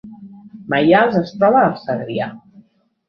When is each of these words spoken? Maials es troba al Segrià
Maials 0.73 1.19
es 1.21 1.35
troba 1.43 1.61
al 1.67 1.77
Segrià 1.85 2.31